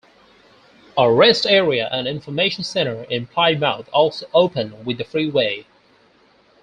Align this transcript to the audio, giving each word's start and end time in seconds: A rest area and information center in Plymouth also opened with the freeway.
A 0.97 1.11
rest 1.13 1.45
area 1.45 1.87
and 1.91 2.07
information 2.07 2.63
center 2.63 3.03
in 3.03 3.27
Plymouth 3.27 3.87
also 3.93 4.25
opened 4.33 4.83
with 4.83 4.97
the 4.97 5.03
freeway. 5.03 5.67